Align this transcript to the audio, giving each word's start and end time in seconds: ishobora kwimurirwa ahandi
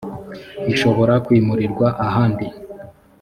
ishobora 0.73 1.13
kwimurirwa 1.25 1.87
ahandi 2.07 2.45